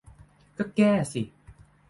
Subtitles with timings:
[0.57, 1.21] ก็แก้สิ